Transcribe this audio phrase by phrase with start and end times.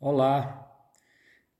[0.00, 0.64] Olá!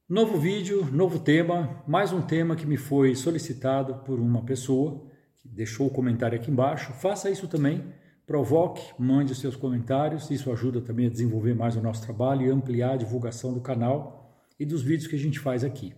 [0.08, 5.48] Novo vídeo, novo tema, mais um tema que me foi solicitado por uma pessoa que
[5.48, 6.92] deixou o comentário aqui embaixo.
[6.92, 7.92] Faça isso também,
[8.24, 12.92] provoque, mande seus comentários, isso ajuda também a desenvolver mais o nosso trabalho e ampliar
[12.92, 15.92] a divulgação do canal e dos vídeos que a gente faz aqui.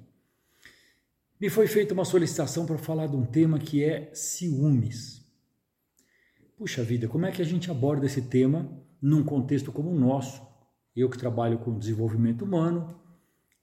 [1.38, 5.30] Me foi feita uma solicitação para falar de um tema que é ciúmes.
[6.57, 8.66] Puxa vida, como é que a gente aborda esse tema
[9.02, 10.48] num contexto como o nosso?
[10.95, 13.00] Eu que trabalho com desenvolvimento humano,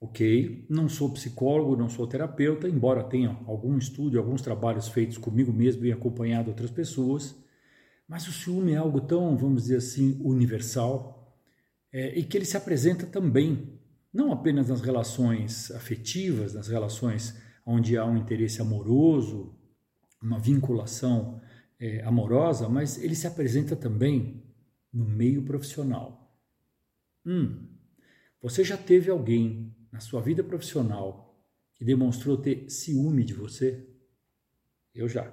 [0.00, 0.66] ok?
[0.68, 5.84] Não sou psicólogo, não sou terapeuta, embora tenha algum estudo, alguns trabalhos feitos comigo mesmo
[5.84, 7.36] e acompanhado outras pessoas.
[8.08, 11.18] Mas o ciúme é algo tão, vamos dizer assim, universal
[11.92, 13.78] é, e que ele se apresenta também,
[14.12, 19.54] não apenas nas relações afetivas, nas relações onde há um interesse amoroso,
[20.22, 21.40] uma vinculação
[21.78, 24.42] é, amorosa, mas ele se apresenta também
[24.92, 26.27] no meio profissional.
[27.28, 27.68] Hum,
[28.40, 31.38] você já teve alguém na sua vida profissional
[31.74, 33.86] que demonstrou ter ciúme de você?
[34.94, 35.30] Eu já.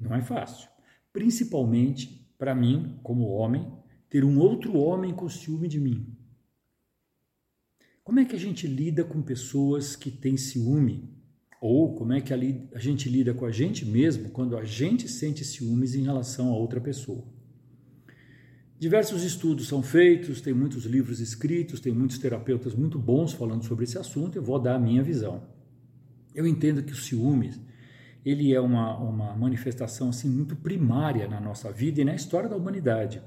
[0.00, 0.66] Não é fácil.
[1.12, 3.70] Principalmente para mim, como homem,
[4.08, 6.16] ter um outro homem com ciúme de mim.
[8.02, 11.12] Como é que a gente lida com pessoas que têm ciúme?
[11.60, 15.44] Ou como é que a gente lida com a gente mesmo quando a gente sente
[15.44, 17.43] ciúmes em relação a outra pessoa?
[18.84, 23.84] Diversos estudos são feitos, tem muitos livros escritos, tem muitos terapeutas muito bons falando sobre
[23.84, 24.36] esse assunto.
[24.36, 25.42] Eu vou dar a minha visão.
[26.34, 27.58] Eu entendo que o ciúmes
[28.26, 32.56] ele é uma, uma manifestação assim muito primária na nossa vida e na história da
[32.56, 33.22] humanidade.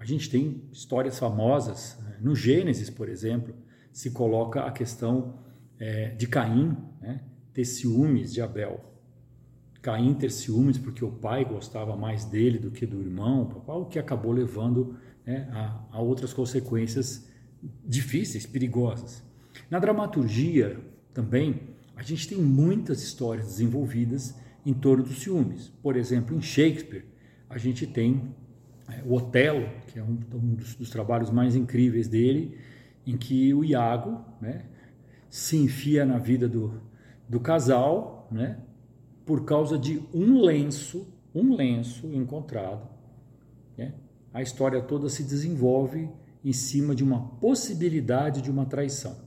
[0.00, 2.16] A gente tem histórias famosas né?
[2.20, 3.54] no Gênesis, por exemplo,
[3.92, 5.38] se coloca a questão
[5.78, 7.20] é, de Caim né?
[7.54, 8.84] ter ciúmes de Abel.
[9.88, 13.98] Caim ter ciúmes porque o pai gostava mais dele do que do irmão, o que
[13.98, 17.26] acabou levando né, a, a outras consequências
[17.86, 19.22] difíceis, perigosas.
[19.70, 20.78] Na dramaturgia
[21.14, 24.34] também, a gente tem muitas histórias desenvolvidas
[24.66, 25.72] em torno dos ciúmes.
[25.82, 27.06] Por exemplo, em Shakespeare,
[27.48, 28.34] a gente tem
[28.90, 32.58] é, o Otelo, que é um, um dos, dos, trabalhos mais incríveis dele,
[33.06, 34.66] em que o Iago né,
[35.30, 36.78] se enfia na vida do,
[37.26, 38.58] do casal, né,
[39.28, 42.88] por causa de um lenço, um lenço encontrado.
[43.76, 43.92] Né?
[44.32, 46.08] A história toda se desenvolve
[46.42, 49.18] em cima de uma possibilidade de uma traição.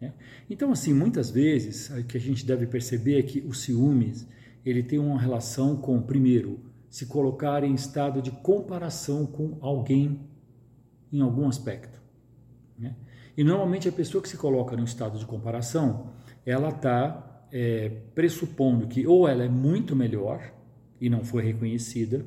[0.00, 0.14] Né?
[0.50, 4.26] Então, assim, muitas vezes o que a gente deve perceber é que o ciúmes
[4.66, 6.58] ele tem uma relação com, primeiro,
[6.88, 10.28] se colocar em estado de comparação com alguém
[11.12, 12.02] em algum aspecto.
[12.76, 12.96] Né?
[13.36, 16.10] E normalmente a pessoa que se coloca no estado de comparação,
[16.44, 20.52] ela está é, pressupondo que ou ela é muito melhor
[21.00, 22.24] e não foi reconhecida,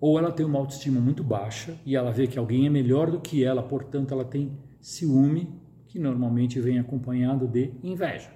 [0.00, 3.20] ou ela tem uma autoestima muito baixa e ela vê que alguém é melhor do
[3.20, 5.48] que ela, portanto ela tem ciúme,
[5.86, 8.30] que normalmente vem acompanhado de inveja.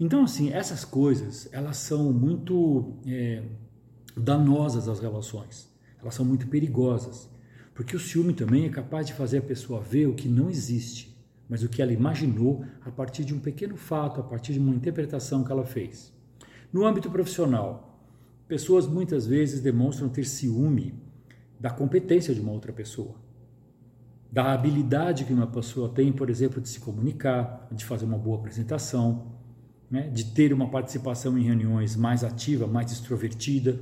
[0.00, 3.42] Então, assim, essas coisas, elas são muito é,
[4.16, 7.28] danosas às relações, elas são muito perigosas,
[7.74, 11.17] porque o ciúme também é capaz de fazer a pessoa ver o que não existe
[11.48, 14.74] mas o que ela imaginou a partir de um pequeno fato, a partir de uma
[14.74, 16.12] interpretação que ela fez.
[16.72, 18.02] No âmbito profissional,
[18.46, 20.94] pessoas muitas vezes demonstram ter ciúme
[21.58, 23.14] da competência de uma outra pessoa,
[24.30, 28.38] da habilidade que uma pessoa tem, por exemplo, de se comunicar, de fazer uma boa
[28.38, 29.38] apresentação,
[29.90, 33.80] né, de ter uma participação em reuniões mais ativa, mais extrovertida,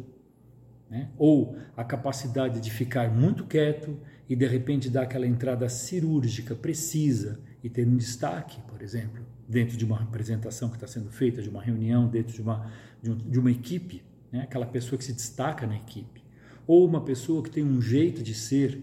[0.88, 6.54] né, ou a capacidade de ficar muito quieto e de repente dar aquela entrada cirúrgica,
[6.54, 11.40] precisa, e ter um destaque, por exemplo, dentro de uma apresentação que está sendo feita,
[11.40, 12.70] de uma reunião, dentro de uma,
[13.02, 14.42] de, um, de uma equipe, né?
[14.42, 16.22] aquela pessoa que se destaca na equipe.
[16.66, 18.82] Ou uma pessoa que tem um jeito de ser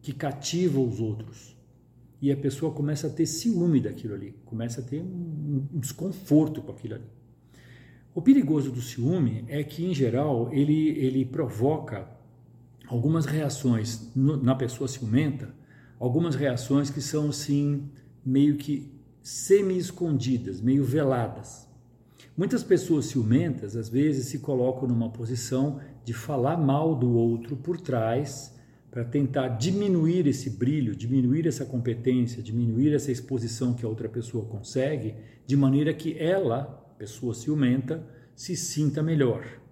[0.00, 1.56] que cativa os outros.
[2.22, 6.62] E a pessoa começa a ter ciúme daquilo ali, começa a ter um, um desconforto
[6.62, 7.04] com aquilo ali.
[8.14, 12.08] O perigoso do ciúme é que, em geral, ele, ele provoca
[12.94, 15.52] algumas reações no, na pessoa ciumenta,
[15.98, 17.90] algumas reações que são assim
[18.24, 18.88] meio que
[19.20, 21.66] semi-escondidas, meio veladas.
[22.36, 27.80] Muitas pessoas ciumentas às vezes se colocam numa posição de falar mal do outro por
[27.80, 28.54] trás
[28.92, 34.44] para tentar diminuir esse brilho, diminuir essa competência, diminuir essa exposição que a outra pessoa
[34.44, 38.06] consegue, de maneira que ela, pessoa ciumenta,
[38.36, 39.63] se sinta melhor.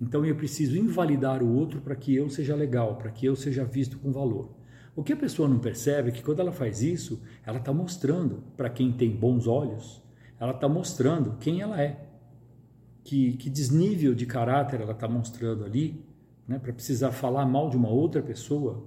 [0.00, 3.64] Então eu preciso invalidar o outro para que eu seja legal, para que eu seja
[3.64, 4.50] visto com valor.
[4.94, 8.42] O que a pessoa não percebe é que quando ela faz isso, ela está mostrando
[8.56, 10.02] para quem tem bons olhos,
[10.38, 12.06] ela está mostrando quem ela é,
[13.04, 16.04] que, que desnível de caráter ela está mostrando ali,
[16.46, 18.86] né, para precisar falar mal de uma outra pessoa,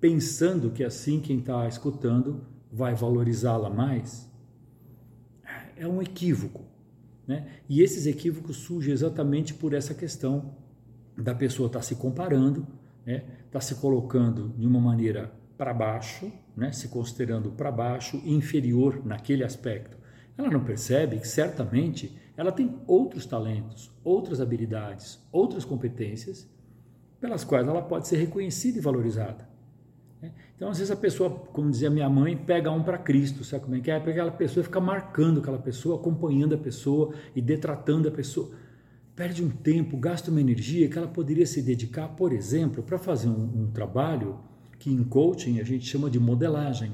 [0.00, 4.30] pensando que assim quem está escutando vai valorizá-la mais?
[5.76, 6.64] É um equívoco.
[7.28, 7.46] Né?
[7.68, 10.56] E esses equívocos surgem exatamente por essa questão
[11.14, 12.66] da pessoa estar tá se comparando,
[13.04, 13.22] né?
[13.44, 16.72] está se colocando de uma maneira para baixo, né?
[16.72, 19.98] se considerando para baixo, inferior naquele aspecto.
[20.38, 26.48] Ela não percebe que certamente ela tem outros talentos, outras habilidades, outras competências
[27.20, 29.47] pelas quais ela pode ser reconhecida e valorizada.
[30.20, 30.32] Né?
[30.56, 33.76] Então, às vezes a pessoa, como dizia minha mãe, pega um para Cristo, sabe como
[33.76, 33.98] é que é?
[33.98, 38.50] Pega aquela pessoa e fica marcando aquela pessoa, acompanhando a pessoa e detratando a pessoa
[39.18, 43.28] perde um tempo, gasta uma energia que ela poderia se dedicar, por exemplo, para fazer
[43.28, 44.38] um, um, trabalho
[44.78, 46.92] que em coaching a gente chama de modelagem.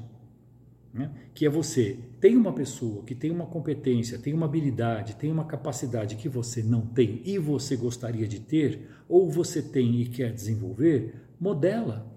[0.90, 1.10] Né?
[1.34, 5.44] Que é você tem uma pessoa que tem uma competência, tem uma habilidade, tem uma
[5.44, 10.32] capacidade que você não tem e você gostaria de ter, ou você tem e quer
[10.32, 12.10] desenvolver, modela.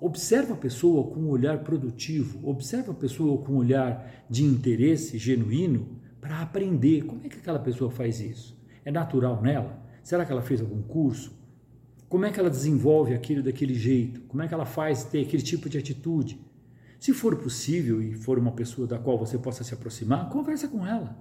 [0.00, 5.18] Observa a pessoa com um olhar produtivo, observa a pessoa com um olhar de interesse
[5.18, 8.58] genuíno para aprender como é que aquela pessoa faz isso.
[8.82, 9.78] É natural nela?
[10.02, 11.38] Será que ela fez algum curso?
[12.08, 14.22] Como é que ela desenvolve aquilo daquele jeito?
[14.22, 16.40] Como é que ela faz ter aquele tipo de atitude?
[16.98, 20.86] Se for possível e for uma pessoa da qual você possa se aproximar, conversa com
[20.86, 21.16] ela.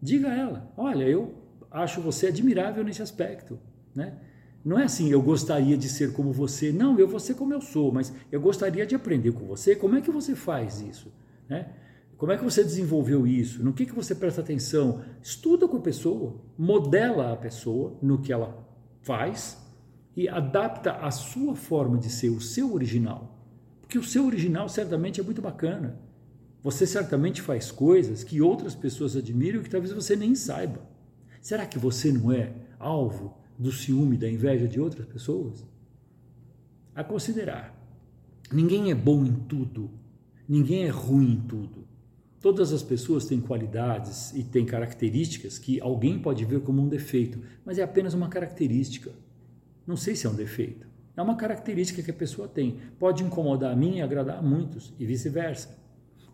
[0.00, 1.34] Diga a ela: olha, eu
[1.70, 3.58] acho você admirável nesse aspecto.
[3.94, 4.18] Né?
[4.64, 6.70] Não é assim, eu gostaria de ser como você.
[6.70, 9.74] Não, eu vou ser como eu sou, mas eu gostaria de aprender com você.
[9.74, 11.12] Como é que você faz isso?
[11.48, 11.72] Né?
[12.16, 13.64] Como é que você desenvolveu isso?
[13.64, 15.02] No que, que você presta atenção?
[15.20, 18.64] Estuda com a pessoa, modela a pessoa no que ela
[19.00, 19.58] faz
[20.16, 23.36] e adapta a sua forma de ser, o seu original.
[23.80, 25.98] Porque o seu original certamente é muito bacana.
[26.62, 30.80] Você certamente faz coisas que outras pessoas admiram e que talvez você nem saiba.
[31.40, 35.64] Será que você não é alvo do ciúme, da inveja de outras pessoas?
[36.94, 37.78] A considerar.
[38.52, 39.90] Ninguém é bom em tudo,
[40.48, 41.86] ninguém é ruim em tudo.
[42.40, 47.40] Todas as pessoas têm qualidades e têm características que alguém pode ver como um defeito,
[47.64, 49.12] mas é apenas uma característica.
[49.86, 50.86] Não sei se é um defeito.
[51.16, 52.78] É uma característica que a pessoa tem.
[52.98, 55.78] Pode incomodar a mim e agradar a muitos, e vice-versa.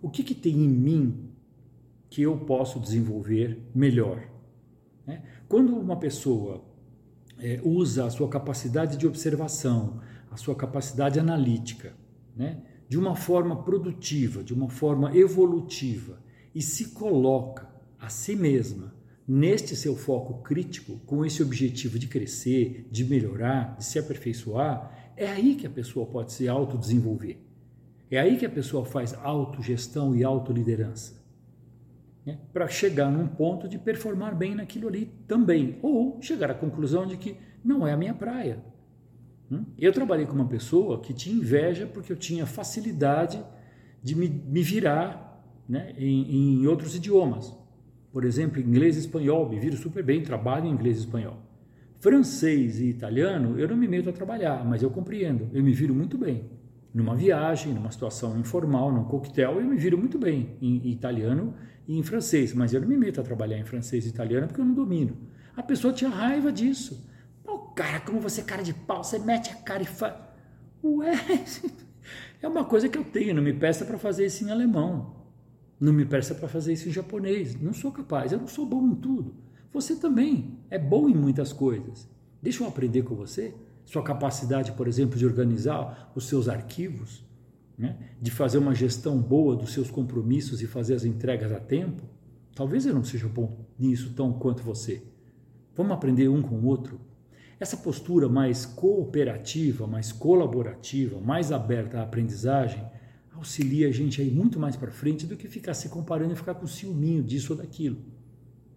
[0.00, 1.30] O que, que tem em mim
[2.08, 4.22] que eu posso desenvolver melhor?
[5.06, 5.22] Né?
[5.48, 6.64] Quando uma pessoa
[7.40, 10.00] é, usa a sua capacidade de observação,
[10.30, 11.94] a sua capacidade analítica,
[12.36, 12.62] né?
[12.88, 16.20] de uma forma produtiva, de uma forma evolutiva
[16.54, 17.68] e se coloca
[18.00, 18.94] a si mesma
[19.26, 25.26] neste seu foco crítico, com esse objetivo de crescer, de melhorar, de se aperfeiçoar, é
[25.26, 27.36] aí que a pessoa pode se autodesenvolver.
[28.10, 31.22] É aí que a pessoa faz autogestão e autoliderança.
[32.28, 32.38] Né?
[32.52, 35.78] Para chegar num ponto de performar bem naquilo ali também.
[35.82, 38.62] Ou chegar à conclusão de que não é a minha praia,
[39.50, 39.64] Hum?
[39.78, 43.42] Eu trabalhei com uma pessoa que tinha inveja porque eu tinha facilidade
[44.02, 47.54] de me, me virar né, em, em, outros idiomas.
[48.12, 51.38] Por exemplo, inglês e espanhol, me viro super bem, trabalho em inglês e espanhol.
[51.98, 55.94] Francês e italiano, eu não me meto a trabalhar, mas eu compreendo, eu me viro
[55.94, 56.44] muito bem.
[56.94, 61.54] Numa viagem, numa situação informal, num coquetel, eu me viro muito bem em italiano
[61.88, 64.60] e em francês, mas eu não me meto a trabalhar em francês e italiano porque
[64.60, 65.16] eu não domino.
[65.56, 67.08] A pessoa tinha raiva disso
[67.78, 70.12] cara, como você é cara de pau, você mete a cara e faz.
[70.82, 71.12] Ué,
[72.42, 75.16] é uma coisa que eu tenho, não me peça para fazer isso em alemão.
[75.78, 77.54] Não me peça para fazer isso em japonês.
[77.60, 79.32] Não sou capaz, eu não sou bom em tudo.
[79.72, 82.08] Você também é bom em muitas coisas.
[82.42, 83.54] Deixa eu aprender com você.
[83.84, 87.24] Sua capacidade, por exemplo, de organizar os seus arquivos,
[87.78, 87.96] né?
[88.20, 92.02] de fazer uma gestão boa dos seus compromissos e fazer as entregas a tempo.
[92.54, 95.02] Talvez eu não seja bom nisso tão quanto você.
[95.76, 97.00] Vamos aprender um com o outro.
[97.60, 102.84] Essa postura mais cooperativa, mais colaborativa, mais aberta à aprendizagem,
[103.32, 106.36] auxilia a gente a ir muito mais para frente do que ficar se comparando e
[106.36, 107.98] ficar com ciúminho disso ou daquilo.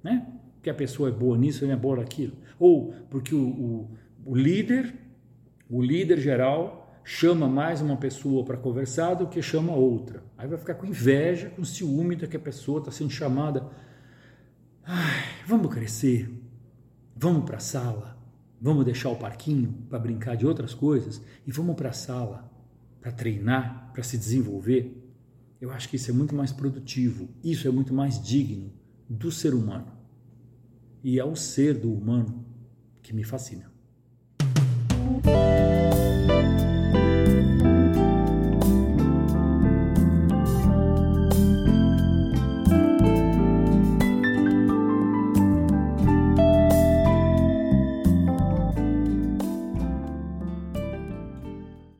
[0.04, 0.28] Né?
[0.62, 2.34] Que a pessoa é boa nisso e não é boa naquilo.
[2.60, 3.92] Ou porque o, o,
[4.26, 4.94] o líder,
[5.68, 10.24] o líder geral, chama mais uma pessoa para conversar do que chama outra.
[10.38, 13.68] Aí vai ficar com inveja, com ciúme da que a pessoa está sendo chamada.
[14.84, 16.30] Ai, vamos crescer,
[17.16, 18.22] vamos para a sala,
[18.64, 22.48] Vamos deixar o parquinho para brincar de outras coisas e vamos para a sala
[23.02, 25.04] para treinar, para se desenvolver.
[25.60, 28.72] Eu acho que isso é muito mais produtivo, isso é muito mais digno
[29.10, 29.88] do ser humano.
[31.04, 32.46] E é o ser do humano
[33.02, 33.71] que me fascina.